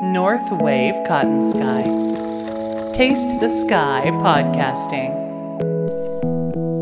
[0.00, 1.82] North Wave Cotton Sky.
[2.94, 5.12] Taste the Sky Podcasting.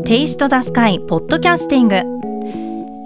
[0.03, 1.95] Taste the Sky Podcasting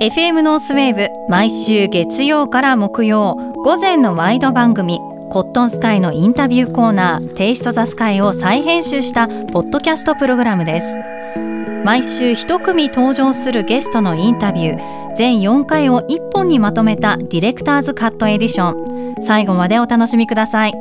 [0.01, 10.99] FM ノースウェーブ毎週月曜から木曜午前のワイド番組コットンスカイのインタビューコーナー Taste the Sky を再編集したポッドキャストプログラムです
[11.85, 20.73] 毎週一組登場するゲストのインタビュー全4回を1本にまとめたディレクターズカットエディション最後までお楽しみください。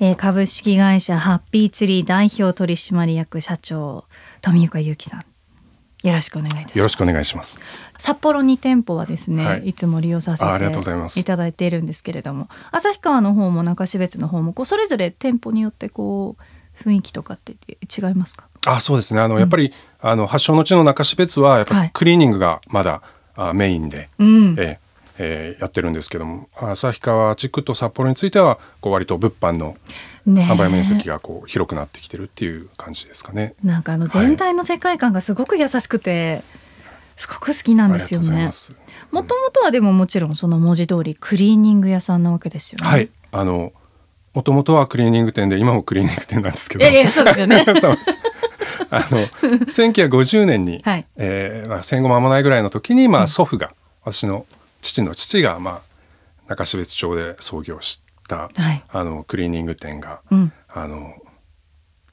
[0.00, 4.04] えー株式会社ハッピーツリー代表取締役社長
[4.42, 5.24] 富岡祐樹さん。
[6.06, 6.78] よろしくお願いいたします。
[6.78, 7.58] よろしくお願いします。
[7.98, 9.70] 札幌に店舗はですね、はい。
[9.70, 18.48] い、つも利用させていただいているんですけれども旭川の方も中標津の方もこうそれぞれ店舗によってこう雰囲気とかって違いますか？
[18.66, 19.20] あ、そうですね。
[19.20, 21.86] あの、やっぱりあの発祥の地の中標津はやっぱはい。
[21.86, 23.02] りクリーニングがまだ、
[23.34, 24.56] あメインで、うん。
[24.58, 24.85] ええ
[25.18, 29.76] えーやってるんですけども、旭川地区と札幌についてはこう割と物販の
[30.26, 33.54] 販売面積がこう広くなってきてるっていう感じですかね。
[33.62, 36.42] なんかあの全体の世界観がすごく優しくて、
[37.16, 38.50] すごく好きなんですよね。
[39.10, 43.08] もともとはでももちろんその文字通りクリーニング屋さんなわけですよねはい。
[43.30, 43.72] あの
[44.34, 46.84] もともとはクリーニング店で今もクリーニング店なんですけど。
[46.84, 47.64] いやいやそうですよね
[48.90, 49.26] あの
[49.66, 54.46] 1950年に、はいえーまあ、戦後間もないぐらいの時に、まあ、祖父が、私の
[54.80, 55.82] 父の父が、まあ、
[56.48, 58.84] 中標津町で創業した、はい。
[58.88, 60.52] あのクリーニング店が、うん。
[60.68, 61.14] あの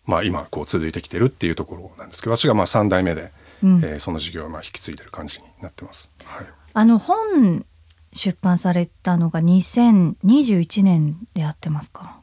[0.05, 3.31] まあ、今こう続いてきてるっていうところなんですけど私がまあ3代目で、
[3.63, 3.77] うん。
[3.83, 6.13] えーその事業をまあ引き継いでる感じになってます。
[6.25, 6.45] はい。
[6.73, 7.65] あの本
[8.11, 12.19] 出版されたのが2021年でやってますか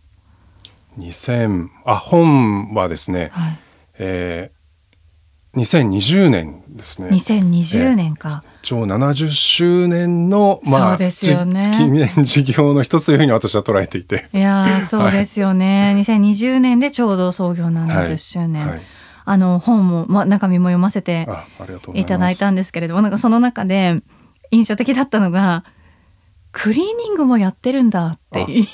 [0.98, 3.58] ？2000あ本はですね、はい。
[3.98, 4.61] えー
[5.55, 7.08] 2020年ですね。
[7.08, 11.62] 2020年か、一応70周年の、まあ、そうですよね。
[11.62, 14.28] じ 記念事業の一つというふうに私は捉えていて。
[14.33, 18.70] いやーそうですよね、2020年でちょうど創業70周年、はい。
[18.73, 18.83] はい
[19.27, 21.29] あの本も、まあ、中身も読ませて
[21.95, 24.02] いただいたんですけれどもなんかその中で
[24.51, 25.64] 印象的だったのが
[26.51, 28.64] クリーニングもやってるんだってあ 言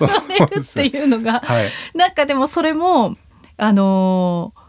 [0.00, 1.70] われるっていうのがはい。
[1.94, 3.16] なんかでもそれも
[3.56, 4.63] あのー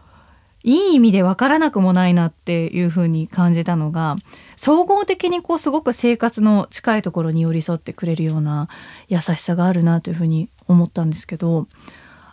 [0.66, 4.16] いい意味でわからなくもないなっていうふうに感じたのが
[4.56, 8.68] 総合的にこうすごく生活の近いところに寄り添ってくれるような
[9.08, 11.68] 優しさがあるなというふうに思ったんですけど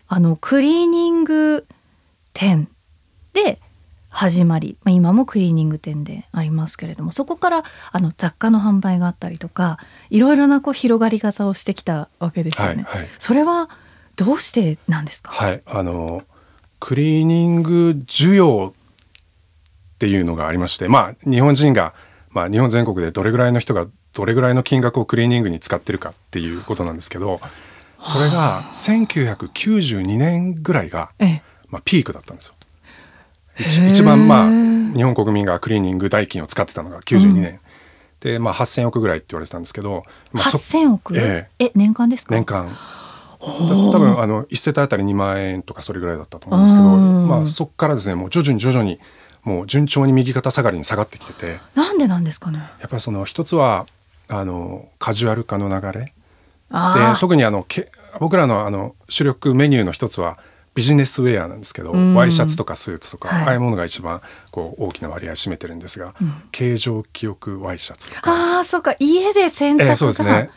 [0.08, 1.68] あのクリーニング
[2.34, 2.68] 店
[3.34, 3.60] で
[4.10, 9.78] 始まり、まあ、今もクリーニング店でありますけれどもそこからあの雑貨の販売があったりとか
[10.10, 12.84] いろいろなこう広がり方をしてきたわけですよね。
[12.84, 13.70] はいはいそれは
[14.16, 15.62] どうしてなんですか、はい。
[15.66, 16.24] あの、
[16.86, 21.94] クリーニング需要っていうのがありまして、まあ、日本人が、
[22.30, 27.40] まあ、日本全国でどれぐらいの人がどれぐらいの金額をクリーニングに使ってるかっていうことなんですけど、
[28.04, 31.44] それが1992年ぐらいが、ええ。
[31.70, 32.54] まあ、ピークだったんですよ。
[33.58, 37.60] 一番まあ日本国民がクリーニング代金を使ってたのが92年、
[38.20, 41.72] でまあ8,000億ぐらいって言われてたんですけど、まあ、そ8000億、ええ。
[41.76, 42.36] 年間ですか？
[42.36, 42.68] 年間。
[42.68, 43.03] た
[43.44, 47.28] 多分あの1世帯あたり2万円とかそれぐらいだったと思うんですけど、うん。
[47.28, 49.00] まあ、そこからですねもう徐々に徐々に
[49.44, 52.60] もう順調に右肩下がりに下がってきててなんでなんですかね。
[52.80, 53.86] やっぱりその一つは
[54.30, 56.06] あのカジュアル化の流れ。
[56.06, 56.14] で
[56.72, 60.38] あ特にあのけ僕らのあの主力メニューの一つは
[60.74, 62.16] ビジネスウェアなんですけど、うん。
[62.16, 63.44] ワイシャツとかスーツとか、はい。
[63.44, 66.16] ああいうものが一番こう大きな割合占めてるんですが、
[66.52, 68.96] 形状記憶ワイシャツとか、あーそうか。
[68.98, 70.50] 家で洗濯が、ええそうですね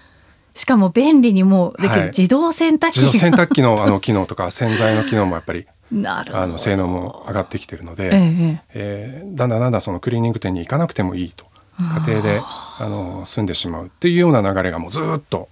[0.56, 2.08] しかも便利にもうできるはい。
[2.08, 5.66] 自動洗濯機自動洗濯機のあの機能とか洗剤の機能もやっぱり
[6.02, 11.46] あの性能も上がってきてるので、えええーだんだんだんだんそのクリーニング店に行かなくてもいいと。
[11.78, 15.50] 家庭であの住んでしまうっていうような流れがもうずっと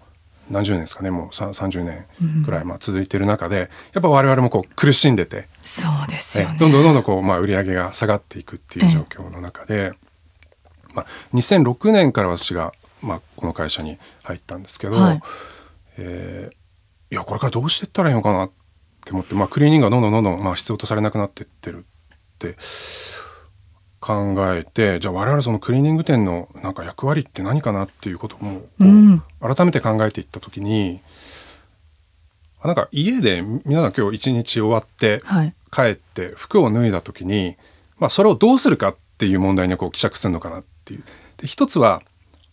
[0.51, 1.11] 何十年ですかね。
[1.11, 2.07] もうさ30年
[2.45, 6.57] ぐらいまあ続いている中でやっぱ我々もこう苦しんでて、そうですね。
[6.59, 9.93] どんどんどんどんこう、まあ、売り上げが下がっていくっていう状況の中で、
[10.95, 12.73] まあ、2006年から私が、
[13.05, 15.23] まあ、この会社に入ったんですけど、はい。
[15.99, 16.65] えー
[17.11, 18.51] いやこれからどうしていったらいいのかなっ
[19.05, 22.57] て思って、まあ、クリーニングがどんどんどんどん、まあ、必要とされなくなっていってるって
[24.01, 28.63] 考えてじゃあ我々そのクリーニング店のなんか役割って何かなっていうことも
[29.41, 31.01] 改めて考えていった時に
[32.61, 35.55] あなんか家で皆さん今日一日終わってはい。
[35.71, 37.57] 帰って服を脱いだ時に、
[37.99, 41.03] まあ、それをどうするかっていう問題にこう希釈するのかなっていう。
[41.37, 42.01] で一つは、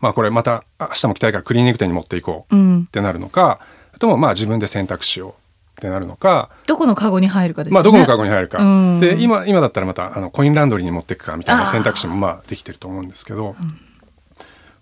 [0.01, 2.81] まあ、これまたあ明日も来たいからクリーニング店に持っていこううん。
[2.87, 3.59] ってなるのか
[3.93, 5.35] あともまあ自分で選択しようっ
[5.81, 7.75] てなるのか、どこのカゴに入るかですよね。
[7.75, 8.99] まあ、どこのカゴに入るか、うん。
[8.99, 13.55] で今今だったらまたあのコインランドリーに持っていくかみたいな選択肢もまあできてると思うんですけど、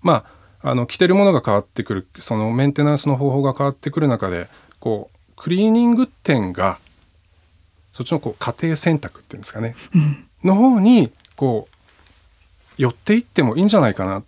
[0.01, 0.25] ま
[0.61, 4.47] ああの着てるものが変わってくるそのメンテナンスの方法が変わってくる中で
[4.79, 6.79] こうクリーニング店が
[7.93, 9.75] そっちのこう家庭選択っていうんですかね、
[10.43, 11.75] の方にこう
[12.77, 14.23] 寄っていってもいいんじゃないかない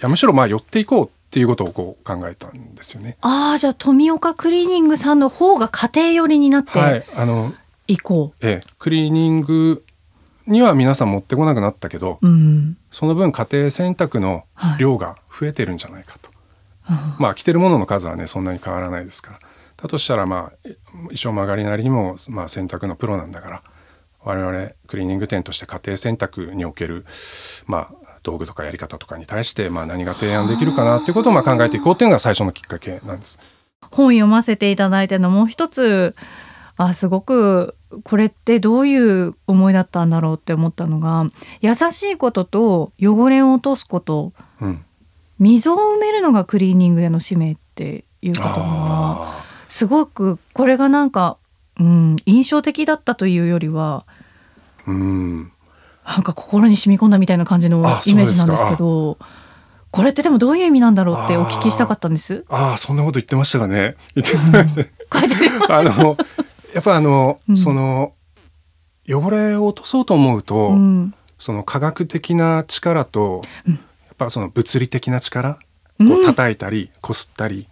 [0.00, 3.16] やむしろまあ寄っていこうっていうことをこう考えたんですよね。
[3.20, 7.54] ああじゃあ富岡クリーニングさんの方が家庭寄りになっはいて、あの
[7.86, 9.84] いこええ、クリーニング
[10.46, 12.26] には皆さん持ってこなくなったけど、う。
[12.26, 12.76] うん。
[12.90, 14.44] その分家庭洗濯の
[14.78, 16.30] 量が増えてるんじゃないかと、
[17.18, 19.40] まあ着てるものの数はねそんなに変わらないですから
[19.76, 20.76] だとしたらまあえ
[21.12, 23.62] 一生曲がりなりにも、まあ、洗濯のプロなんだから
[24.24, 27.04] 我々クリーニング店として家庭洗濯における
[27.66, 27.94] まあ
[28.28, 33.38] 道具とかやり方とかに対してまあ何が提案できるかなっていうことをまあ考えていこうっていうのが最初のきっかけなんです。
[33.90, 36.14] 本読ませていただいてのもう一つ
[36.76, 41.30] あすごくこれってどういう思いだったんだろうって思ったのが
[41.62, 44.32] 優しいことと汚れを落とすこと。
[44.60, 44.84] うん、
[45.38, 51.38] 溝を埋めるのがクリーニングでの使命っていうことがあすごくこれがなんか、
[51.78, 55.52] うん、印象的だったというよりはーうん
[56.08, 59.18] なんか心に染み込んだみたいな感じのあイメージなんですけど
[59.90, 62.44] これってでもどういう意味なんだろうってお聞きしたかったんです？
[62.48, 63.96] あーそんなこと言ってましたかね？
[64.14, 65.72] 言ってましたね書いてあります。
[65.72, 66.16] あの
[66.74, 67.56] やっぱあの、うん。
[67.56, 68.12] その
[69.08, 71.14] 汚れを落とそうと思うと、うん。
[71.38, 73.74] その科学的な力と、うん。
[73.74, 73.80] や
[74.12, 75.58] っぱその物理的な力
[75.98, 76.12] うん。
[76.12, 77.68] を叩いたりこすったり、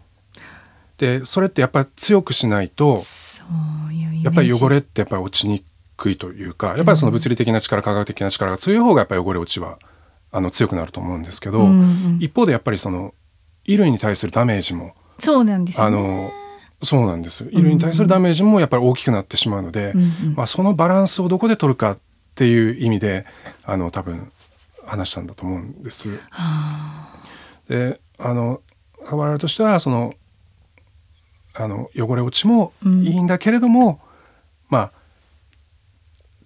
[0.96, 3.42] でそれってやっぱり強くしないとそ
[3.90, 5.62] ういうやっぱり汚れってやっぱり落ちに
[5.96, 9.78] くいというかやっぱりその物理的な力科学的な力が強い方がやっぱり汚れ落ちは
[10.30, 12.18] あの強くなると思うんですけど、うんうん。
[12.20, 13.14] 一方でやっぱりその
[13.64, 15.96] 衣類に対するダメージもそうなんですよね。
[15.96, 16.30] あの
[16.82, 17.44] そうなんです。
[17.44, 20.34] 衣類に対するダメージもやっぱり大きくなってしまうので、うんうん。
[20.36, 21.98] まあ、そのバランスをどこで取るかっ
[22.34, 23.24] ていう意味で
[23.64, 24.30] あの多分
[24.84, 26.10] 話したんだと思うんです。
[26.30, 27.18] は
[27.68, 28.60] であの
[29.10, 30.12] 我々としてはその
[31.54, 34.00] あの汚れ落ちもいいんだけれども、
[34.68, 34.92] まあ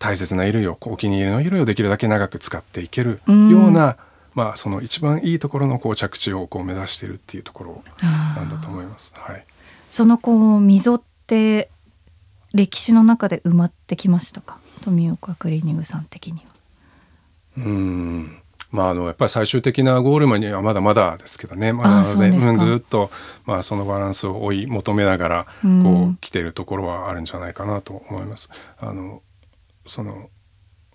[0.01, 3.35] 大切な衣類をお気に入りの衣類をできるだけ長く使っていけるよ
[3.67, 3.99] うな、
[4.35, 9.13] まあその一番いいところのこう着地をこう目指しているっていうところあなんだと思います。
[9.15, 9.45] はい。
[9.91, 11.71] そのこう溝って
[12.55, 14.59] 歴史の中で埋まってきましたか？
[14.83, 16.45] 富岡クリーニングさん的には。
[17.59, 23.11] うーんまああのやっぱり最終的なゴールまでにはまだまだですけどね、まだあそうですかうんずっと
[23.45, 28.49] まあそのバランスを追い求めながらうんこう来ているところはあるんじゃないかなと思います。
[28.79, 29.23] あの
[29.87, 30.31] その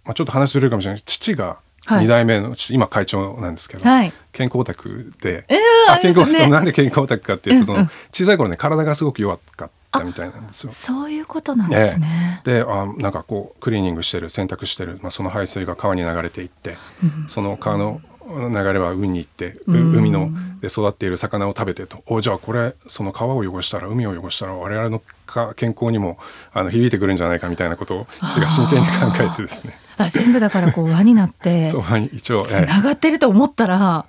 [0.03, 4.11] まあちょっと話ずれるかもしれない父がはい2代目の父、今会長なんですけど、はい。
[4.31, 6.37] 健康オタクで、えー、あ健康ね。
[6.37, 10.71] そうなんで健康オタクかっていうとその、小さい頃ね体がすごく弱かったみたいなんですよ。
[10.71, 12.41] そういうことなんですね。
[12.43, 22.03] であなんかこうクリーニングしてる洗濯してる、まあ、その排水が川に流れていって、うんその川の流れは海に行って、海ので育っている魚を食べてと。
[22.07, 26.17] おじゃあこれその川を汚したら海を汚したら我々のか健康にも
[26.51, 29.77] あの響いてくるんじゃないかみたいなことを父が真剣に考えてですね。
[29.97, 32.65] あ全部だからこう 輪になってそう一応、つええ。
[32.65, 34.05] ながってると思ったら、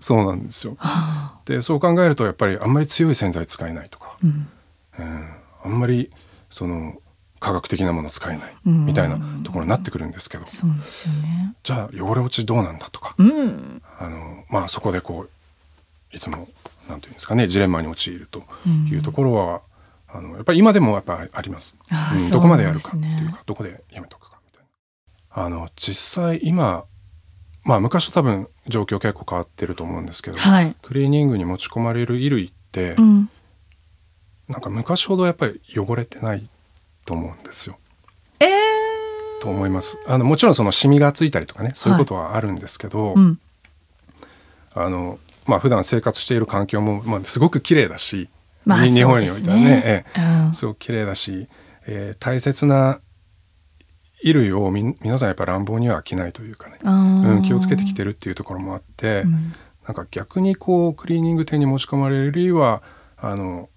[0.00, 0.76] そうなんですよ。
[0.78, 4.48] はあでそう考えるとやっぱりあんまり強い洗剤使えないとか、うん。
[4.98, 5.28] うん、
[5.64, 6.10] あんまり
[6.50, 6.94] その
[7.44, 11.54] 科学的なもの使えないうんみたいなところになってくるんですけど、そうですよね。
[11.62, 13.82] じゃあ汚れ落ちどうなんだとか、うん。
[13.98, 16.48] あのまあそこでこういつも
[16.88, 18.42] なんていうんですかねジレンマに陥ると
[18.90, 19.60] いうところは、
[20.08, 21.76] あのやっぱり今でもやっぱあります。
[22.32, 24.64] どこまでやるかっていうかどこでやめとくかみたい
[25.36, 25.44] な。
[25.44, 26.84] あの実際今
[27.62, 30.74] まあ昔と多分状況結構変わってると思うんですけど、はい。
[30.80, 33.28] クリーニングに持ち込まれる衣類って、うん。
[34.48, 36.48] なんか昔ほどやっぱり汚れてない
[37.04, 37.78] と思うんですよ。
[38.40, 38.50] ええ
[39.40, 40.00] と思います。
[40.06, 43.38] あのもちろんそのシミがついたりとかねそういうことはあるんですけど、うん。
[44.74, 48.28] あのまあ普段生活している環境も、まあ、すごく綺麗だし、
[48.64, 50.50] まあに日本においてはねえうん。
[50.50, 51.48] えすごく綺麗だし、
[51.86, 53.00] えー大切な
[54.22, 59.52] 衣類をみ皆さんやっぱ乱暴には着ないというかね、うん、気をつけてきてるっていうところもあって、うん。
[59.86, 62.82] なんか逆にこうクリーニング店に持ち込まれる衣類は
[63.18, 63.68] あの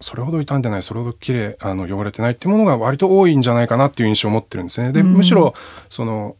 [0.00, 4.92] それほど傷んでないそれほど綺麗あの汚れてないっていうものが割と多いんじゃないかなっていう印象を持ってるんですね。
[4.92, 5.14] でうん。
[5.14, 5.54] むしろ
[5.88, 6.36] その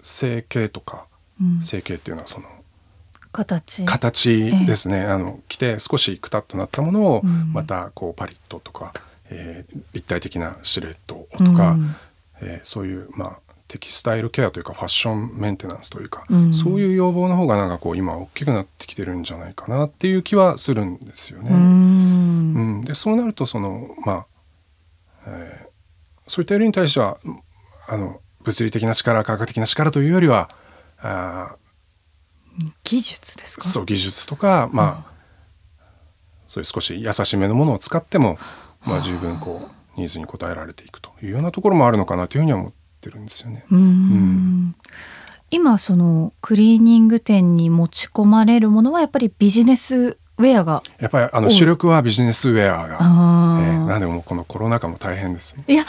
[0.00, 1.06] 整形とか
[1.40, 1.62] うん。
[1.62, 2.46] 整形っていうのはその
[3.30, 3.84] 形。
[3.84, 7.52] 形ですね、あの着て少しくたっとなったものをうん。
[7.52, 8.92] またこうパリッととか、
[9.30, 11.94] えー立体的なシルエットとか、うん。
[12.40, 16.52] えーそういうまあテキスタイルケアというかファッションメンテナンスというか、うん。
[16.52, 21.50] そういう要望の方がなんかこう今大きくなってきてるんじゃないかなっていう気はするんですよね。
[22.82, 22.86] ううんん。
[22.86, 24.26] でそうなるとそのまあ、
[25.26, 25.72] えー
[26.28, 27.18] そういった衣類に対しては
[27.88, 30.48] あの物理的な力科学的な力というよりは
[31.00, 33.62] あー技術ですか？
[33.64, 35.12] そう技術とかまあ、
[36.46, 38.38] そういう少し優しめのものを使っても、
[38.86, 43.66] まあ、十分こうニーズに応えられていくというようなところもあるのかなというふうには思ってるんですよね。
[43.70, 43.80] うーん
[44.68, 44.76] ん
[45.50, 50.82] 今そのクリーニング店に持ち込まれるものはやっぱりビジネスウェアが。
[50.98, 55.56] やっぱりあのお主力はビジネスウェアが、えーなんでもうこのコロナ禍も大変です。
[55.66, 55.84] いや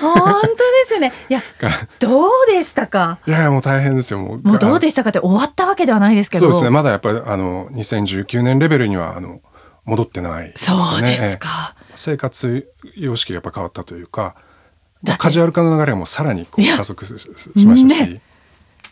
[0.00, 1.12] 本当ですね。
[1.28, 3.18] いやがどうでしたか？
[3.26, 4.38] いやもう大変ですよもう。
[4.42, 6.46] もうどうでしたかって終わったわけではないですけど。
[6.46, 6.70] そうですね。
[6.70, 9.40] まだやっぱりあの2019年レベルにはあの
[9.84, 10.82] 戻ってないですよね。
[10.84, 14.36] そうですえか、ー生活様式がやっぱ変わったというか、
[15.18, 17.18] カジュアル化の流れがもうさらにこう加速し
[17.56, 18.20] しましたし、ね。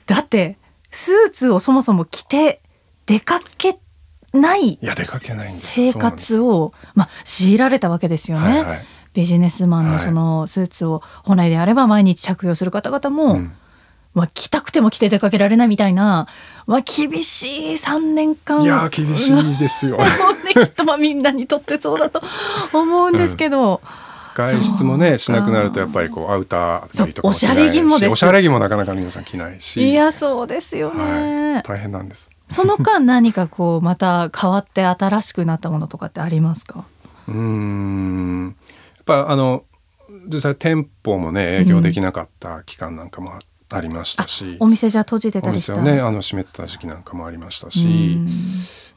[0.06, 0.56] だって
[0.90, 2.60] スーツをそもそも着て
[3.06, 3.78] 出かけないいや出かけ
[4.36, 4.78] ない
[5.48, 8.86] 生活をまあ強いられたわけですよね、はいはい。
[9.14, 10.04] ビジネスマンのはい。
[10.04, 13.52] そのスーツを本来であれば毎日着用する方々も、うん。
[14.14, 16.26] まあ、着たくても着て出かけられないみたいな、
[16.66, 18.62] まあ、厳しい3年間。
[18.62, 19.98] いや厳しいですよ。
[20.54, 22.22] きっとまあみんなにとってそうだと
[22.72, 23.82] 思うんですけど、
[24.34, 28.08] 外出もねしなくなるとやっぱりこうアウターそう類とかおしゃれ着もです。
[28.08, 29.90] しおしゃれ着もなかなか皆さん着ないし。
[29.90, 36.84] いやそうですよね、はい、大変なんですその間何かこうまた変わって新しくなったものとかってありますか？
[37.28, 38.56] うーん。
[38.96, 39.64] やっぱあの
[40.32, 43.38] 実際店舗もね営業できなかった期間なんかもあ
[43.68, 45.72] ありましたし、お店じゃ閉じておたりした？
[45.80, 48.20] 店をねあの閉めてた時期なんかもありましたし。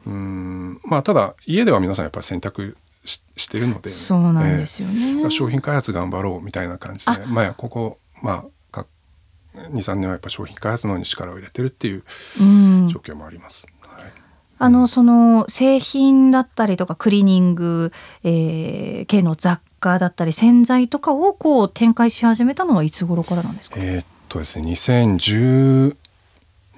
[0.05, 0.79] うーん。
[0.85, 5.29] まあただ家では皆さんやっぱり選択ししてるので、そうなんですよね、ええ。
[5.31, 7.11] 商品開発頑張ろうみたいな感じで。
[7.25, 8.49] まあここまあか
[9.71, 12.03] 23年はやっぱ商品開発の方に力を入れてるっていう
[12.39, 12.89] うん。
[12.89, 13.67] 状況もあります。
[13.81, 14.03] はい。
[14.57, 17.91] あのその製品だったりとかクリーニング、
[18.23, 25.95] えー系の雑貨だったり洗剤とかをこう展開し始めたのはいつ頃からなんですか、えーっとですね2012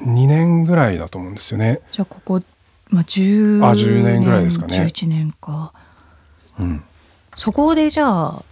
[0.03, 1.81] 年ぐらいだと思うんですよね。
[1.91, 2.41] じゃあここ、
[2.89, 4.77] まあ、10あ10年ぐらいですかね。
[4.77, 5.73] 11年か。
[6.59, 6.83] うん、
[7.35, 8.43] そこでじゃあ、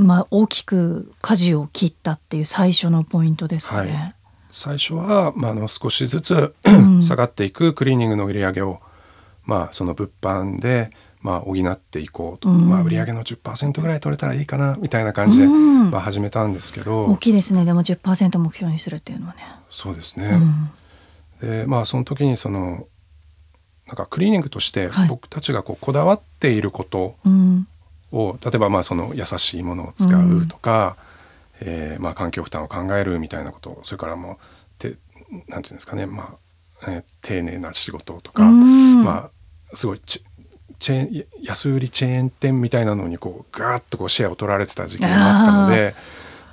[0.00, 3.92] まあ、大きく舵を切ったっていう最初のポイントですかね。
[3.92, 4.14] はい。
[4.50, 7.02] 最初は、まあ、あの少しずつん。
[7.02, 8.80] 下がっていくクリーニングの売り上げを、
[9.44, 10.90] まあ、その物販で、
[11.22, 12.68] まあ、補っていこうと、うん。
[12.68, 15.90] まあ、売り上げの10%ぐらい取れたらいいかなみたいな感じで、うん。
[15.90, 17.64] まあ、始めたんですけど、大きいですね。
[17.64, 19.40] でも10%目標にするっていうのはね。
[19.70, 20.26] そうですね。
[20.26, 20.70] うん。
[21.40, 22.86] でまあその時にその
[23.86, 25.08] なんかクリーニングとしてはい。
[25.08, 27.66] 僕たちがこうこだわっていることうん
[28.12, 30.96] を、例えばまあその優しいものを使うとか、
[31.60, 34.36] えーまあ環境負担を考えるみたいなことそれからもう
[34.78, 34.96] て
[35.48, 36.36] なんていうんですかねま
[36.82, 39.30] あ、えー丁寧な仕事とか、うんま
[39.72, 40.24] あすごいチ
[40.78, 45.94] チェーン安売りチェーン店みたいなのにこうガーッとこうシェアを取られてた時期があったので。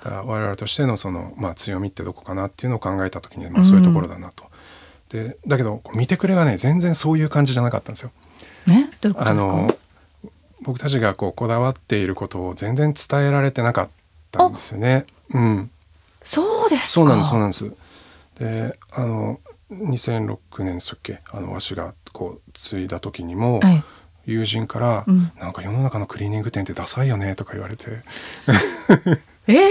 [0.03, 4.45] 我々としてのその、まあ、強みってどこかなっていうのを考えた時に、まあ、そういうところだなと。
[5.09, 8.11] でだけど見てくれがね全然そういう感じじゃなかったんですよ。
[8.67, 9.53] ねどういうことですか？
[9.53, 9.77] あの
[10.61, 13.89] 僕たちがこうこだわっていることを全然伝えられてなかっ
[14.31, 15.05] たんですよね。
[15.33, 15.71] うん、
[16.23, 16.87] そうですか。
[16.87, 17.71] そうなんですそうなんです。
[18.39, 19.39] であの
[19.71, 23.83] 2006年でしたっけあのわしがこう継いだ時にも、はい。
[24.27, 25.31] 友人から、うん。
[25.39, 28.01] なんか世の中のクリーニング店ってダサいよね」とか言われて。
[29.49, 29.69] ええ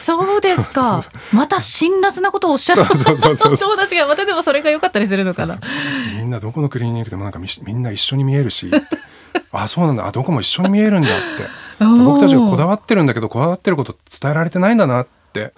[0.00, 1.02] そうですか。
[1.04, 2.86] そうまた辛辣なことをおっしゃる。
[2.86, 5.58] そうそうそうそう 友達がまたでもそれが良かったりするのかな。
[6.16, 8.70] みんなどこのクリーニングでもなんかみしみんな一緒に見えるし
[9.52, 10.06] あそうなんだ。
[10.06, 11.48] あどこも一緒に見えるんだって。
[12.04, 15.52] 僕たちがこだわってるんだけどこだわってること伝えられてないんだなって。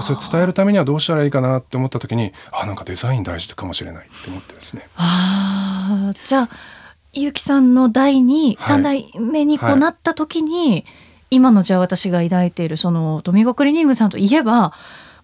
[0.00, 4.88] それ伝えるためにはどうしたらいいかなって思った時にあなんかデザイン大事かもしれないって思ってですね。
[4.96, 6.26] あー。
[6.26, 6.48] じゃあ
[7.12, 8.78] ゆうきさんの代にはい。
[8.78, 10.84] 3代目にこはいうなった時に、
[11.30, 14.72] 今のじゃあ私が抱いているそのドミゴクリーニングさんといえば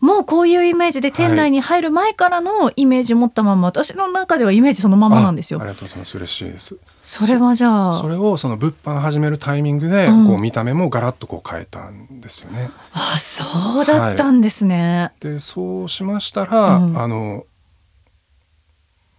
[0.00, 5.58] もうこういうイメージで店内に入る前からのイメージ持ったまま、私の中ではイメージそのままなんですよ。
[5.58, 5.72] ああり。
[5.72, 6.16] がとうございます。
[6.16, 6.76] 嬉しいです
[7.08, 10.26] それはじゃあそれをその物販始めるタイミングで、うん。
[10.26, 12.68] こう見た目もガラッとこう変えたんですよね。
[12.92, 15.12] あそうだったんですね。
[15.18, 16.98] でそうしましたら、うん。
[17.00, 17.46] あの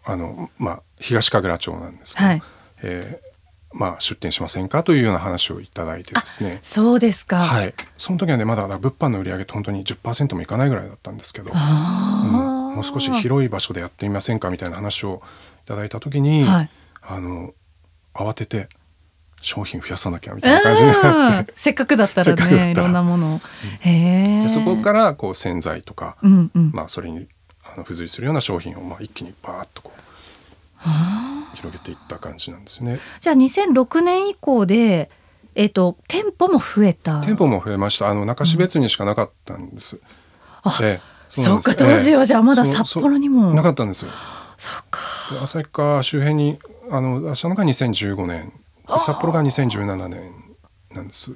[0.05, 2.41] あのまあ東神楽町なんですけど、はい、
[2.83, 3.29] えー
[3.75, 6.59] まあ、出店しませんかというような話をいただいてですね。
[6.61, 7.39] そうですか。
[7.39, 7.73] はい。
[7.97, 12.73] その時はねまだ物販の売り上げって本当に10%もいかないぐらいだったんですけど、あうん。
[12.73, 15.23] ーもう少し広い場所でやってみませんかみたいな話を
[15.65, 16.69] いただいた時に、はい。
[17.01, 17.51] あの
[18.19, 18.69] 慌てて
[19.41, 23.39] 商品増やさなきゃみたいな感じになってうんせっかくだったらねいろんなものを。
[23.79, 24.41] へえ。
[24.41, 26.71] でそこからこう洗剤とか、うんうん。
[26.73, 27.27] まあ、それに
[27.63, 32.99] あの付随するような商品をまあ一気にバーッとこう広げていった感じなんですね。
[33.21, 35.09] じゃあ2006年以降で、
[35.55, 37.21] えっと店舗も増えた。
[37.21, 39.99] 店舗も増えましたあの中標津にしかなかったんです。
[40.63, 40.99] あで
[41.29, 44.11] そうか当時はじゃあまだ札幌にもなかったんですよ。
[44.57, 44.99] そうか
[45.31, 46.59] で旭川周辺に
[46.91, 48.53] あの出したのが2015年。
[48.87, 50.33] で札幌が2017年
[50.93, 51.31] なんです。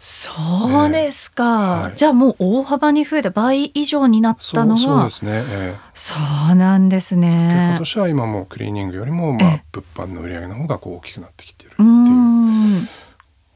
[0.00, 1.92] そうですか、はい。
[1.96, 4.80] じゃあもう大幅に増えて倍以上になったのが。
[4.80, 5.44] そうですね。
[5.46, 6.14] えそ
[6.52, 7.68] うなんですね。
[7.72, 9.64] 今年は今もうクリーニングよりもまあええ。
[9.72, 12.88] 物販の売り上げの方がこう大きくなってきてるってういうん。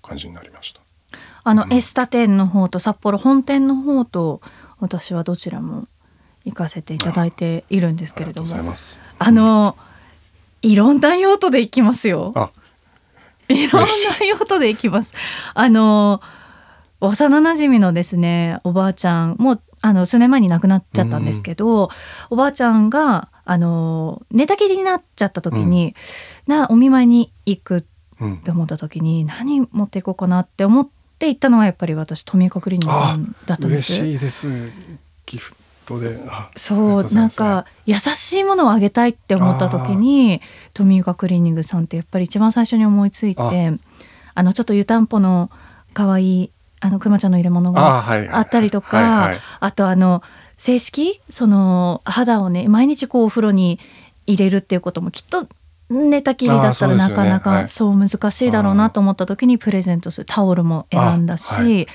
[0.03, 0.83] 感じになりました。
[1.45, 1.73] あの、うん。
[1.73, 4.43] エスタ店の方と札幌本店の方と
[4.79, 5.89] 私はどちらも
[6.45, 8.47] 行かせていただいているんですけれども。
[8.47, 8.99] ございます。
[9.19, 9.77] あの
[10.65, 12.33] いろんな用途で行きますよ。
[12.35, 12.51] あ。
[13.49, 15.13] いろんな用途で行きます。
[15.55, 16.21] あの
[17.01, 21.91] 幼馴染のですねおばあちゃんもうあの数年前に亡くなっちゃったんですけど、
[22.31, 25.95] おばあちゃんがあの寝たきりになっちゃった時に、
[26.47, 27.85] なお見舞いに行くっ
[28.21, 28.39] うん。
[28.39, 33.93] て思った時に何持っていこうかなって思って行ったのはやっぱり私富岡クリニックさんだったんで嬉す。
[33.99, 34.49] しいです。
[35.27, 35.55] ギフ
[35.87, 36.19] トで。
[36.57, 40.41] そうなんか優しいものをあげたいって思った時に
[40.73, 43.43] 富岡クリーニングさんってやっぱり一番最初に思いついて
[44.35, 44.43] あ。
[44.43, 45.51] のちょっと湯たんぽの
[45.93, 46.51] 可愛い
[46.81, 48.05] あのくまちゃんの入れ物が
[48.37, 50.23] あったりとか、あとあの
[50.59, 53.79] 正式その肌をね毎日こうお風呂に
[54.27, 55.49] 入れるっていうこともきっと
[55.91, 57.69] 寝たきりだったらなかなかはい。
[57.69, 60.27] そう難しいだろうなと思った時にプレゼントする。
[60.27, 61.89] タオルも選んだし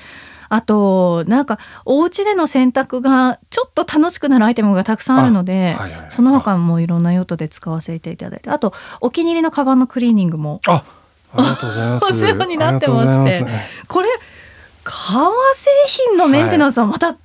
[0.50, 6.10] あはいあとなんかお家での洗濯がちょっと楽しくなるアイテムがたくさんあるので、はいはいはい。
[6.10, 8.58] その他もいろんな用途で使わせていただいてあ。
[8.58, 10.60] とお気に入りのカバンのクリーニングも。
[10.66, 10.84] あ
[11.32, 12.06] ありがとうございます。
[12.12, 12.98] お世話になってま
[13.30, 13.46] して
[13.86, 14.08] これ
[14.82, 17.16] 革製品のメンテナンスはまた、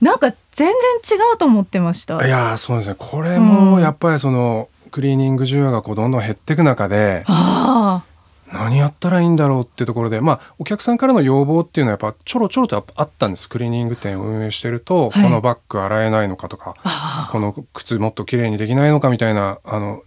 [0.00, 2.26] なんか全然違うと思ってました。
[2.26, 2.96] いやーそうですね。
[2.98, 3.46] これうん。
[3.46, 8.04] もやっぱりその、クリーニング需要がこうどんどん減っていく中であ
[8.52, 13.48] 何やったらいいんだろうっていうところでまあお客さんからの要望っていうのはやっぱちょろちょろとあったんです。
[13.48, 15.22] クリーニング店を運営してると、はい。
[15.24, 20.02] このバッグ洗えないのかとかあこの靴もっと綺麗にできないのかみたいなあの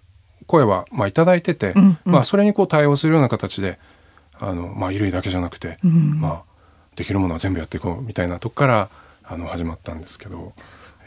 [0.46, 2.12] 声はまあいただいてて、うんうん。
[2.12, 3.79] まあ、それにこう対応するような形で
[4.40, 6.20] あの、まあ、衣類だけじゃなくて、うん。
[6.20, 6.44] まあ、
[6.96, 8.90] できるものは全部やっていこうみたいなとこから
[9.24, 10.53] あの始まったんですけど。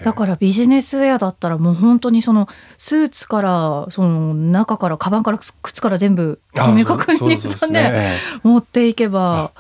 [0.00, 9.52] えーだからビジネスウェアだったらもう本当にそのスーツからその中からカバンから靴から全部あ富岡クリーニンそうグさんでそうですねえ持っていけば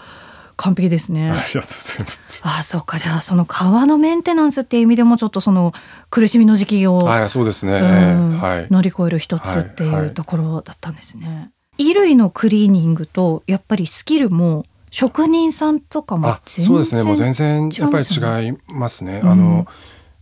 [0.60, 1.28] 完璧ですね。
[1.28, 2.42] えありがとうございます。
[2.44, 5.72] ああそうかじゃあその革のメンテナンスっていう意味でもちょっとその
[6.10, 7.80] 苦しみの時期を、はい、そうですね。
[7.80, 8.66] はい。
[8.70, 11.50] 乗り越える一つってはいはいいうところだったんですね。
[11.78, 17.02] 衣類のクリーニングとやっぱりスキルも職人さんとかもあ、全然そうですね。
[17.04, 19.20] もう全然やっぱり違いますね。
[19.22, 19.64] うんあのや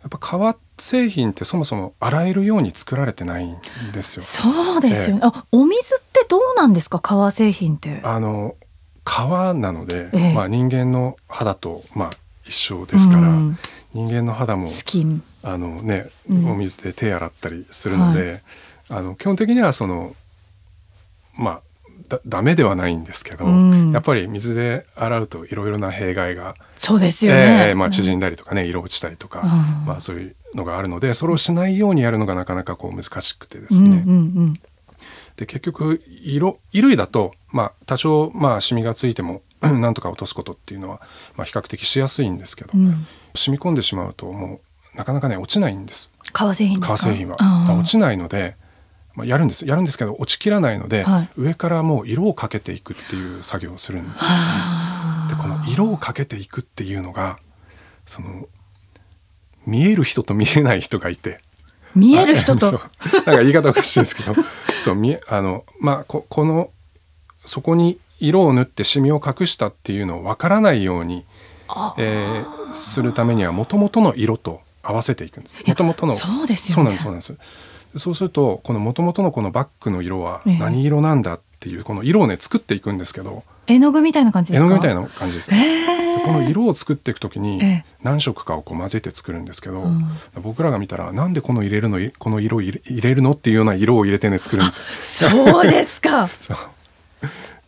[0.08, 3.56] っぱ革製品ってそもそも洗えるように作られてないん
[3.92, 4.22] ですよ。
[4.22, 6.98] そうですよね、あお水ってどうなんですか？
[6.98, 8.00] 革製品って。
[8.02, 8.56] あの
[9.04, 10.34] 革なので、ええ。
[10.34, 12.10] まあ人間の肌とまあ
[12.44, 13.58] 一緒ですから、うん。
[13.94, 15.22] 人間の肌もスキン。
[15.42, 16.50] あのね、うん。
[16.50, 18.42] お水で手洗ったりするので、
[18.88, 20.14] あの基本的にはその
[21.36, 21.62] まあ
[22.08, 23.92] だダメではないんですけど、うん。
[23.92, 29.86] やっぱり水で洗うといろいろな弊害が、そうですよね、ええまあ、縮んだりとかね色落ちたりとか、うん。
[29.86, 34.02] まあ、そういうのがあるのでそれをしないようにやるのがなかなかこう難しくてですね。
[34.06, 34.54] うんうん
[35.36, 41.00] で結局色衣類だと、まあ、多少まあシミがついても なんとか落とすことっていうのは、
[41.36, 42.86] まあ、比較的しやすいんですけど、うん。
[42.86, 46.10] うん染み込んでしまうともうなかなかね落ちないんです。
[46.32, 47.36] 革製品革製品は。
[47.78, 48.56] 落ちないので、
[49.18, 54.28] まあ、やるんですやるんですけど落ちきらないので、はい上からもう色をかけていくっていう作業をするんですよね。
[55.28, 57.38] でこの色をかけていくっていうのが
[58.06, 58.46] その
[59.66, 61.40] 見える人と見えない人がいて。
[61.94, 62.70] 見える人と？
[62.70, 62.80] なん
[63.24, 64.34] か言い方おかしいですけど
[64.78, 66.70] そう見えあのまあここの
[67.44, 71.24] そこに色を塗ってシミを隠したっていうのを分からないように、
[71.66, 75.62] あえーするためにはもともとの色と合わせていくんです。
[75.66, 77.36] もともとのそうですよねそうなんですそうなんです。
[77.96, 80.58] そうするとこのもともとのこのバッグの色はええ。
[80.58, 84.66] 何色なんだっていうこの色をね作っていくんですけど絵の具みたいな感じですか？
[84.66, 85.50] 絵の具みたいな感じです。
[85.52, 87.84] えでこの色を作っていくときにええ。
[88.02, 90.08] 何色かをこう混ぜて作るんですけど、うん。
[90.42, 95.30] 僕らが見たらなんでこの入れるのこの色を入れ入れるのっていうような色を入れてね作るんですよ。
[95.30, 96.26] そうですか。
[96.40, 96.56] そう。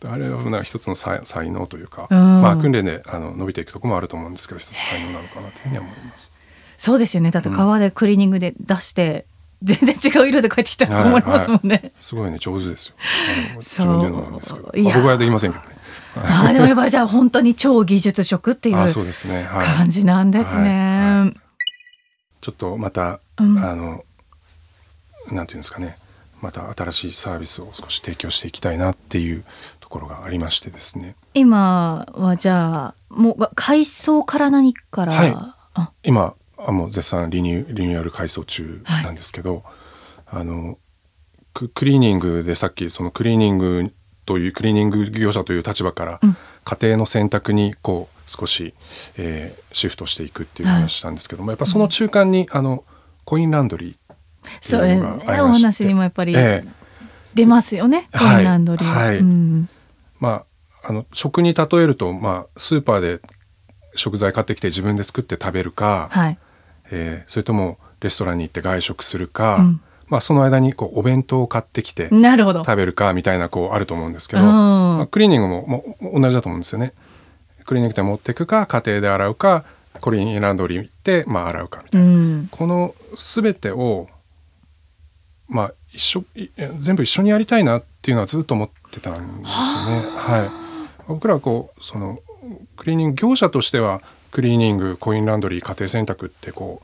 [0.03, 2.41] あれはなんか一つの才才能というか、うん。
[2.41, 6.31] まあ訓練であの伸びていくところもあると思うんですけど一つ才能なのかなというふうには思います。
[6.77, 7.29] そうですよね。
[7.29, 9.25] だって革でクリーニングで出して、
[9.63, 12.95] 全然違う色で帰ってきたとはい思いますもんね、すごいね上手ですよ。
[13.57, 15.75] 自分で言うのなんですけど、僕はできませんけどね。
[16.15, 18.75] ああでもやっぱりじゃあ本当に超技術職っていう。
[18.75, 18.87] 感
[19.89, 21.39] じなんですね、はい
[22.41, 23.59] ちょっとまた、うん。
[23.59, 24.03] あの
[25.31, 25.97] なんていうんですかね。
[26.41, 29.45] また新しいサービスを少し提供していきたいなっていう
[29.79, 31.15] ところがありましてですね。
[31.35, 35.35] 今はじゃあもう改装から何から、はい。
[35.75, 35.91] あ。
[36.03, 36.33] 今
[36.65, 39.63] あもう絶賛リニューリニューアル改装中なんですけど、
[40.27, 40.77] あの
[41.53, 43.93] ククリーニングでさっきそのクリーニング
[44.25, 46.37] というクリーニング業者という立場からうん。
[46.63, 48.75] 家庭の選択にこう少し、
[49.17, 52.83] えーシフトしていくっていう話したんですけども、やっぱその中間にあの
[53.25, 54.15] コインランドリー
[54.61, 55.63] そういうのがありおまして。
[55.63, 56.67] 話にもやっぱりええ。
[57.33, 58.35] 出ますよね、はい。
[58.35, 58.87] コインランドリー。
[58.87, 59.05] は。
[59.05, 59.17] はい。
[59.17, 59.69] うん。
[60.19, 60.45] ま
[60.83, 63.21] あ、あの食に例えると、まあ、スーパーで
[63.95, 66.37] 食材買ってきて自分で作って食べるか、はい。
[66.91, 72.09] えーそれともレストランに行って外食するか、うんまあ、その間にこうお弁当を買ってきて。
[72.09, 76.93] 食べるかみたいなこうあると思うんですけど、うんまあ、クリーニングももう同じだと思うんですよね。
[77.63, 79.63] クリーニング店持っていくか家庭で洗うか
[80.01, 82.47] コリンランドリー行って、まあ、洗うかみたういな、ん。
[82.51, 84.09] この全てを、
[85.47, 90.05] まあ、一緒い全部一緒にやりたいなっていうのはずっと思ってたんですよね。
[90.17, 92.19] はい、僕らはこうその
[92.75, 96.81] クリーニング業者としてはクリーニングコインランドリー家庭洗濯ってこ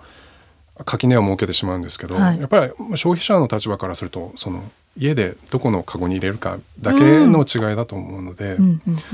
[0.79, 4.63] う垣根を設けてしまうんですけど、はいやっぱり消費者の立場からするとその
[4.97, 8.57] 家でどこのカゴに入れるかだけの違いだと思うので、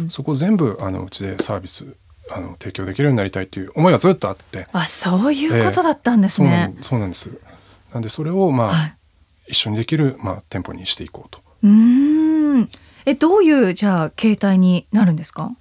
[0.09, 1.85] そこ全部あのうちでサービス
[2.31, 4.67] あの提供できるようになりたいっていう思いがずっとあって。
[4.71, 6.77] あ、そういうことだったんですねん。
[6.81, 7.31] そうなんです。
[7.93, 8.93] なんでそれをまあ、はい
[9.45, 11.41] 一緒にできるまあ店舗にしていこうと。
[11.63, 11.69] うー
[12.61, 12.69] ん。
[13.05, 15.51] え、どういうじゃあ形態になるんですか？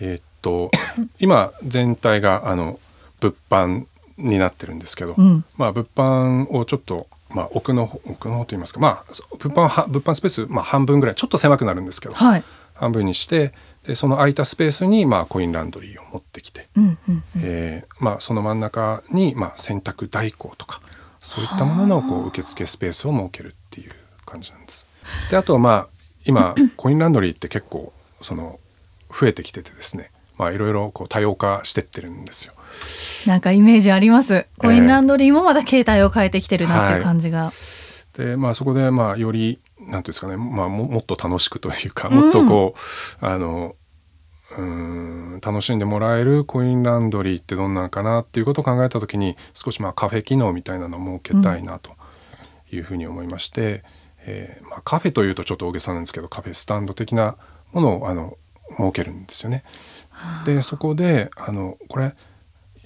[0.00, 0.70] えーっと
[1.18, 2.78] 今全体があの
[3.20, 5.44] 物販になってるんですけど、うん。
[5.56, 9.04] まあ物販をちょっとまあ奥の方奥の方と言いますか、まあ
[9.38, 12.44] 物販は物販スペースまあ半分ぐらいちょっと狭くなるんですけど、はい。
[12.74, 13.52] 半分にして
[13.84, 17.22] でその空いたスペースにまあコインランドリーを持ってきて、うんうんうん。
[17.42, 20.80] えーまあ、その真ん中に、まあ、洗濯代行とか
[21.20, 23.92] そういったもののこう受付スペースを設けるっていう
[24.24, 24.86] 感じなんです。
[25.30, 25.88] であとはまあ
[26.24, 28.60] 今 コインランドリーって結構その
[29.10, 32.54] 増えてきててですねまあいろいろこう多様化してってるんですよ。
[33.26, 34.46] なんかイメージあります。
[34.56, 37.52] コインランドリーもまだ形態を変えてきてるなっていう感じが。
[38.16, 42.74] でまあそこでまあよりなんていうんですかね、まあ、ももっと楽しくというかもっとこ
[43.22, 43.76] う、あの
[44.50, 44.62] うー
[45.36, 51.92] ん楽しんでもらえるコインランドリーってどんなんかなっていうことを考えた時に少しまあカフェ機能みたいなのを設けたいなと
[52.72, 53.84] いうふうに思いまして、
[54.20, 57.36] えーまあ、カフェというとちょっと大げさなんですけどカフェスタンド的な
[57.72, 58.36] ものをあの
[58.70, 59.64] 設けるんですよね。
[60.44, 62.14] でそこであのこれ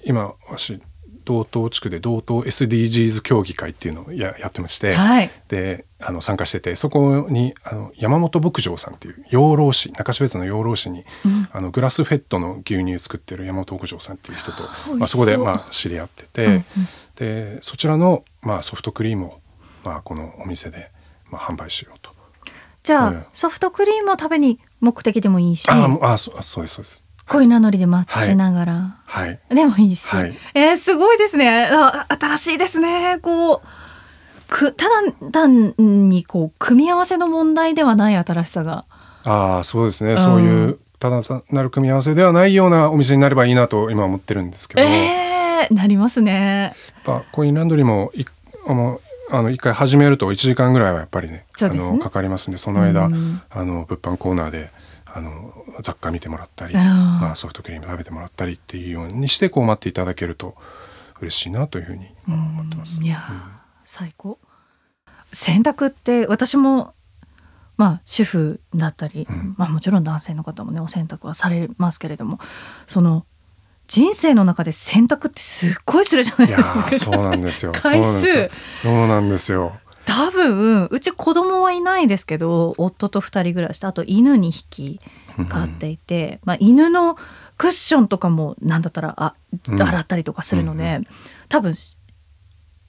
[0.05, 0.81] 今私
[1.25, 5.31] 道東地区で道東 SDGs 協議会っていうのをややってまして、はい。
[5.47, 14.63] であの参加しててそこにあの山本牧場さんっていう養老市中標津の養老市に、うんあのグラスフェッドの牛乳作ってる山本牧場さんっていう人と、
[14.97, 16.65] まあ、そこで、まあ、知り合ってて、うんうん
[17.15, 19.39] でそちらの、まあ、ソフトクリームを、
[19.83, 20.89] まあ、このお店で、
[21.29, 22.11] まあ、販売しようと。
[22.81, 27.05] じゃあ、うんソフトクリームを食べに目的でもいいし、ああそうですそうです。
[27.27, 29.39] コインランドリーで待ちながら、はい。
[29.49, 30.37] でもいいし、はい。
[30.53, 31.69] えーすごいですね。
[31.71, 33.19] あ新しいですね。
[33.21, 33.61] こう
[34.47, 38.85] くただ単にこう組み合わせの問題ではない新しさが。
[39.23, 46.75] ああそうですね、うんそういうただ単なる組み合わせではないようなお店になればいいなと今思ってるんですけど、やっえー、なりますね。
[47.03, 48.23] ぱコインランドリーもい
[48.65, 51.45] あのあの一回始めると1時間ぐらいはやっぱりねね。
[51.61, 53.41] あのかかりますんでその間、うん。
[53.49, 54.69] あの物販コーナーで
[55.15, 60.55] あの雑貨見てもらったり、まあ、ソフトクリーム食べてもらったりっていうようにしてこう待っていただけると
[61.21, 63.01] 嬉しいなというふうにまあ思ってます。
[63.01, 63.31] いやー、
[63.85, 64.39] 最高
[65.31, 66.95] 洗濯って私も
[67.77, 72.39] まあ主婦だったり、うんまあもちろん男性の方もねお洗濯はされますけれども
[72.87, 73.25] その
[73.87, 76.69] 人生の中で洗濯ってすっごいするじゃないですか。
[76.69, 77.73] ーそうなんですよ。
[77.79, 79.77] 回数そうなんですよ。
[80.05, 84.99] 多分うち子供はいないですけど夫と2人暮らしとあと犬2匹
[85.49, 87.15] 飼っていて、まあ、犬の
[87.57, 89.35] クッションとかもなんだったらあ
[89.69, 89.81] うん。
[89.81, 91.07] 洗ったりとかするので、うん
[91.49, 91.75] 多分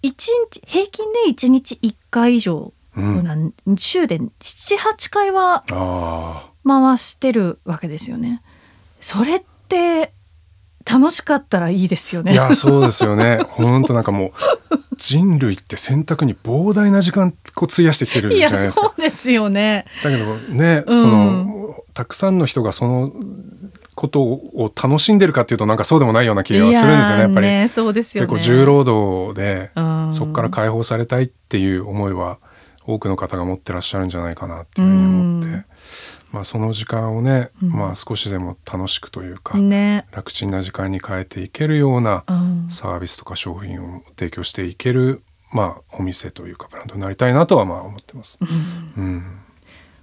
[0.01, 2.73] 一日平均で1日1回以上、
[3.77, 8.43] 週で78回はあ回してるわけですよね。
[9.01, 10.13] それって
[10.91, 12.33] 楽しかったらいいですよあ、ね。
[12.33, 13.41] いやそうですよね。
[13.51, 14.33] 本当なんかも
[14.71, 18.87] う人類って選択に膨大な時間こう費やしてきてるじゃないですか。
[18.87, 19.87] そうですよね。
[20.03, 21.51] だけどね、うんその
[21.95, 23.13] たくさんの人がその
[23.95, 27.47] ことを楽しんでるかっていうとなんかそうでもないような気がするんですよねやっぱり。
[27.47, 28.29] ねそうですよね。
[28.29, 32.39] 結構重労働でうんそこから解放されたいっていう思いは
[32.87, 35.65] 多くの方が持ってらっしゃるんじゃないかなっていうふうに思って、うん
[36.35, 37.71] まあ、その時間をね、うん。
[37.71, 40.05] まあ、少しでも楽しくというか、ね。
[40.11, 42.67] 楽ちんな時間に変えていけるようなうん。
[42.71, 48.41] サービスとか商品を提供していける、まあ、お店というかブランドになりたいなとはまあ思ってます。
[48.43, 49.39] うん。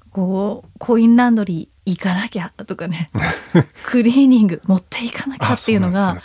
[0.09, 3.11] こうコインランドリー行かなきゃとかね。
[3.83, 6.19] クリーニング持っていかなきゃっていうのがね。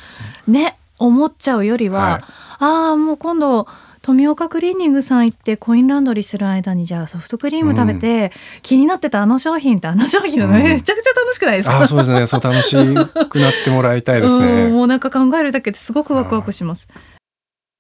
[0.47, 2.23] ね思っちゃうよりは、はい。
[2.61, 3.67] ああもう今度
[4.07, 8.31] 富岡クリーニングさん行ってコインランドリーする間にじゃあソフトクリーム食べて、
[8.63, 10.53] 気になってたあの商品ってあの商品のうん。
[10.53, 12.25] めちゃくちゃ楽しくないですか、ああそうですね。
[12.29, 14.69] そう楽しくなってもらいたいですうんね。
[14.69, 16.89] もうなんか考えるだけですごくワクワクします。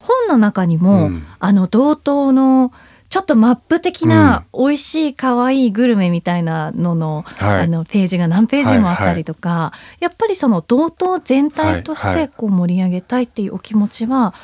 [0.04, 1.24] 本の中にも、うん。
[1.38, 2.72] あの同等の
[3.08, 7.60] ちょっとマップ的な美味しい可愛いグルメみたいなのの,、はい。
[7.60, 12.16] あのページが何ページもあったりとか、やっぱりその同等全体としはい。
[12.16, 12.28] はい。
[12.28, 14.34] てこう盛り上げたいっていうお気持ちは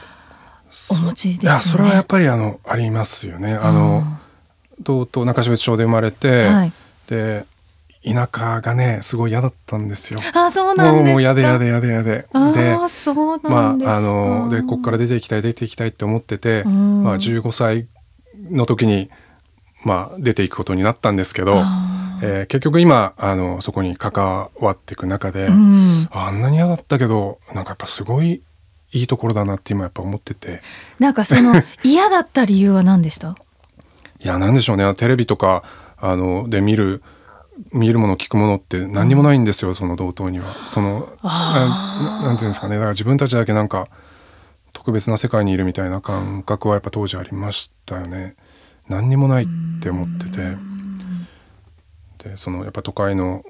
[0.90, 1.56] お持ちですよね。
[1.56, 3.54] いやそれはやっぱりあのありますよね。
[3.54, 4.04] あの
[4.80, 6.72] 道東中標津町で生まれうて、んはい、
[7.06, 7.44] で
[8.04, 10.20] 田舎がねすごい嫌だったんですよ。
[10.34, 11.02] あそうなんですか。
[11.02, 12.26] もうもうやでやでやでやで。
[12.32, 13.94] あでーそうなまんですか。
[13.94, 17.86] ああのでここから出ていきたい出ていきたいって思ってて、うんまあ15歳
[18.50, 19.10] の時に
[19.84, 21.62] まあ出ていくことになったんですけど、
[22.22, 28.42] えー結局今あのそこに関わっていく中で、うん、あんなに嫌だったけどなんかやっぱすごい
[28.92, 30.60] いいところだなって今やっぱ思ってて。
[30.98, 33.34] なんかその 嫌だった理由は何でした？
[34.20, 35.62] いやなんでしょうねテレビとか
[35.98, 37.02] あので見る
[37.72, 40.54] 見るもの聞くものって何にもないんですよ、その同等には。
[40.68, 43.88] そのなんていうんですかねだから自分たちだけなんか
[44.72, 48.36] 特別な世界にいるみたいな感覚はやっぱ当時ありましたよね。
[48.88, 49.46] 何にもないっ
[49.80, 50.56] て思ってて
[52.30, 53.42] でそのやっぱ都会の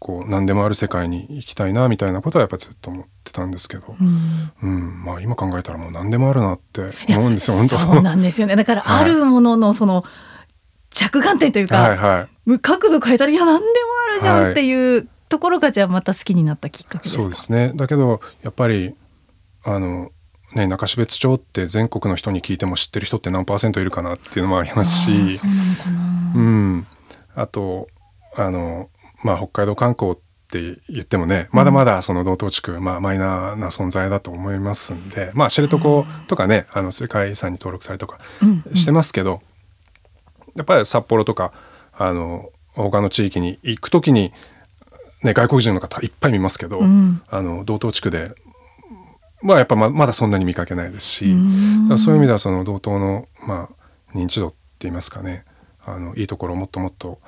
[0.00, 4.50] こう何でもある世界に行きたいなみたいなことはやっぱずっと思ってたんですけど、うん。
[4.62, 7.78] うん、まあ今考えたらもう何でもあるなって思うんですよ本当。
[7.78, 8.56] そうなんですよね。
[8.56, 9.04] だからはい。
[9.04, 10.04] あるもののその
[10.88, 12.58] 着眼点というか、はいはい。
[12.60, 13.68] 角度変えたらいや何でも
[14.12, 17.22] あるじゃんっていうところがじゃあまた好きになったきっかけですか？
[17.22, 17.72] そうですね。
[17.76, 18.94] だけどやっぱり
[19.64, 20.10] あの
[20.54, 25.36] ね中標津町って全国の人に聞いても知ってる人って何パーセントいるかなっていうのもありますし。
[25.36, 26.86] そうなのかな、うん、
[27.36, 27.86] あと
[28.36, 28.88] あの、
[29.22, 30.14] まあ、北海道観光っ
[30.50, 35.78] て言ってもねまだまだその道東地区、まあ、マイナーな存在だと思いますんで、まあ、知床
[36.26, 38.74] とかねあの世界遺産に登録されとかうんうん。
[38.74, 39.42] してますけど、
[40.56, 41.52] やっぱり札幌とか
[41.92, 44.32] あの他の地域に行く時に、
[45.22, 47.22] ね、外国人の方いっぱい見ますけど、うん。
[47.28, 48.34] あの道東地区で
[49.42, 51.36] まあやっぱままだそんなに見かけないですし、
[51.96, 55.44] そういう意味ではその道東の、まあ、認知度って言いますかね
[55.86, 57.18] あのいいところをもっともっと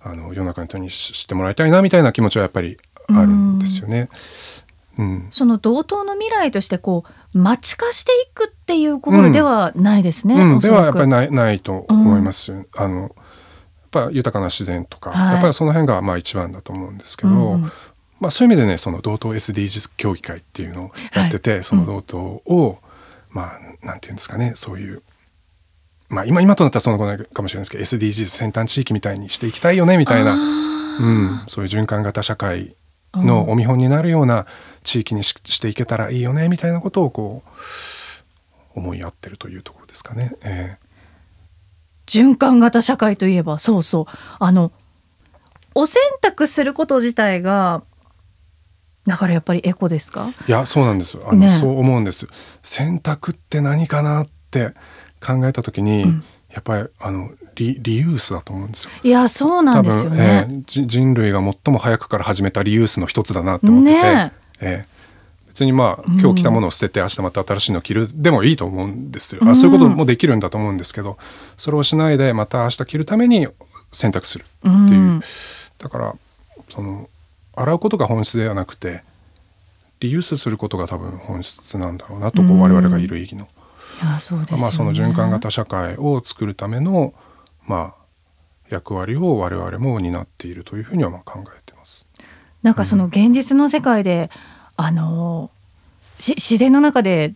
[0.00, 2.76] あの世の中の人に知知ってもらいたいなみたいな気持ちはやっぱり
[3.08, 4.08] あるんですよね。
[4.98, 5.28] うん。
[5.30, 10.78] その同等の未来としてこう街化していくっていうゴールではないですね、うん、でおそらく。
[10.78, 12.52] はやっぱりないないと思います。
[12.52, 13.10] よ、あのやっ
[13.90, 15.32] ぱ豊かな自然とか、はい。
[15.34, 17.62] やっぱりその辺がまあ一番だと思うんですけど、うんうん。
[18.20, 22.14] まあ、そういう意味でねその道東 SDGs 協議会っていうのをやってて、その道東
[22.46, 22.78] を、
[23.30, 25.02] まあなんていうんですかねそういう。
[26.08, 32.76] まあ今今となったらそのことかもしれないですけど SDGs 先端地域みたいにしていきたいよねみたいな、うん、そういう循環型社会
[33.14, 34.46] のお見本になるような
[34.82, 40.34] 地域にししていけたらいいよねみたいなことをこう思い合ってるというところですかね。
[40.42, 40.76] え
[42.06, 44.04] 循環型社会といえばそうそう。
[44.38, 44.72] あの
[45.74, 47.82] お洗濯すること自体が
[49.06, 50.32] だからやっぱりエコですか？
[50.42, 51.18] えいやそうなんです。
[51.24, 52.26] あの、ねそう思うんです。
[52.62, 54.74] 選択って何かなって
[55.24, 56.24] 考えた時に、うん。
[56.52, 58.90] やっぱりあのリリユースだと思うんですよ。
[59.02, 60.46] いやそうなんですよね。
[60.48, 64.86] ええじ人類が最も早くから始めたリユースの一つだなって思ってて、ねえ。
[64.88, 64.94] え
[65.48, 66.20] 別にまあうん。
[66.20, 71.18] 今日着たものを捨てて明日また新しいのを着るでもいいと思うんですよ、うんあそういうこともできるんだと思うんですけど
[71.56, 73.48] それをしないでまた明日着るために
[73.90, 75.20] 選択するっていう、うん。
[75.78, 76.14] だから
[76.68, 77.08] その
[77.56, 79.02] 洗うことが本質ではなくて
[80.00, 83.48] リユースすることが多分本質なんだろうなとこう我々がいる意義の、
[84.20, 84.62] そね。
[84.62, 87.14] まあ、その循環型社会を作るための
[87.66, 88.04] まあ
[88.70, 92.06] 役割を我々も担っているというふうにはまあ考えてます。
[92.62, 94.30] なんかその現実の世界で、
[94.76, 95.50] あの
[96.18, 97.34] し自然の中で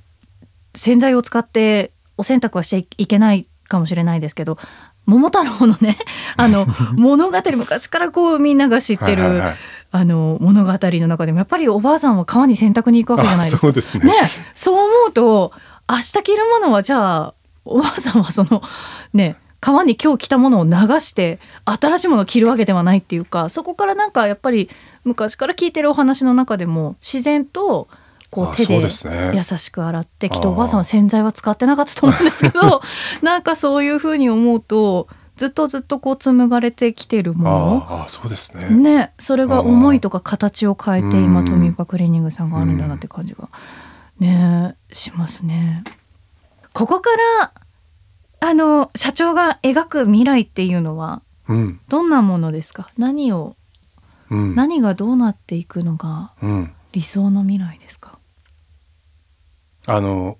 [0.74, 4.58] 洗剤を使ってお洗濯はしちゃいけないかもしれないですけど
[5.06, 5.98] 桃太郎のね
[6.36, 6.66] あの
[6.96, 9.56] 物語昔からこうみんなが知ってる、はいはいはい
[9.90, 13.56] あの物語の中でもやっぱりおばあさんは川に洗濯に行くわけじゃないですか。
[13.56, 14.12] あそうですねね
[14.54, 15.52] そう思うと
[15.90, 18.62] 明日着るものはじゃあおばあさんはその
[19.12, 20.70] ね川に今日着たものを流
[21.00, 24.70] して新しいものを着るわけではないっていうかそこからなんかやっぱり
[25.04, 27.88] 昔から聞いてるお話の中でも自然と
[28.30, 32.82] こう手で優しく洗ってきっとおばあさんは洗剤は使ってなかったと思うんですけど
[33.22, 37.86] なんかそういうふうに思うとずっとずっとこう紡がれてきてるもの。
[37.88, 38.70] ああそうですね。
[38.70, 41.46] ね、それが思いとか形を変えて今うん。
[41.46, 43.48] 富岡クリーニングさんがあるんだなって感じが
[44.18, 45.84] ねしますね。
[46.72, 47.52] ここから
[48.40, 52.90] あの社長が描く未来っていうのはうんどんなものですか？
[52.98, 53.56] 何を
[54.30, 56.72] うん何がどうなっていくのがうん。
[56.92, 58.18] 理想の未来ですか？
[59.86, 60.38] あの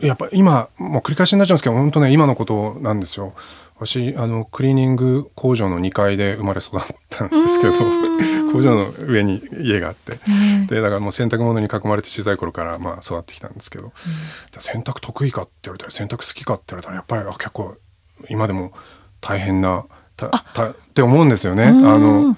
[0.00, 3.34] やっぱ今もう繰り返しになっちゃうんですけど本当ね今のことなんですよ。
[3.80, 8.50] 私あのクリーニング工場の2階で生まれ育ったんですけどうん。
[8.52, 10.12] 工場の上に家があって。
[10.12, 13.92] ねでだからもう洗濯物に囲まれて小さい頃からまあ育ってきたんですけど、
[14.50, 17.76] じゃあ洗濯得意かって言われたら洗濯好きかって言われたらやっぱりあ結構
[18.28, 18.72] 今でも
[19.20, 19.84] 大変な
[20.16, 21.64] たたって思うんですよね。
[21.64, 21.82] あうん。
[22.30, 22.36] の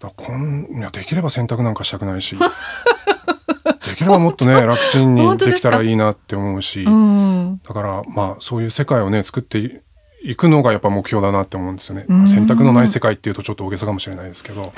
[0.00, 2.36] だこんいやできれば洗濯なんかしたくないし
[3.86, 7.60] できればもっとね楽ちんにできたらいいなって思うし、うん。
[7.66, 9.82] だからまあそういう世界をね作って
[10.24, 12.26] いいくのがやっぱ目標だなって思うんですよね。
[12.26, 14.72] 選択のない世界っていうとちょっと大げさかもしれないですけど、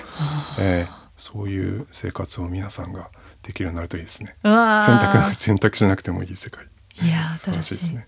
[0.59, 3.11] えーそういう生活を皆さんが
[3.42, 4.37] できるようになるといいですね。
[4.42, 6.66] 選択 選択しなくてもいい世界。
[7.02, 8.06] いやー素晴らしい新しいですね。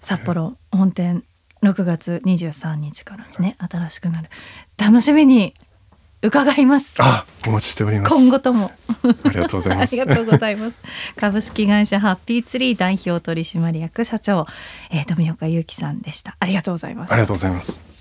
[0.00, 1.24] 札幌本店
[1.62, 4.30] 6月23日からね新しくなる
[4.76, 5.54] 楽しみに
[6.22, 8.14] 伺いますあ、お待ちしております。
[8.16, 8.72] 今後とも
[9.24, 9.94] ありがとうございあます。
[9.96, 10.76] りがとうございます
[11.16, 14.46] 株式会社ハッピーツリー代表取締役社長、
[14.90, 17.97] えー、富岡祐樹さんでしたありがとうございますありがとうございます。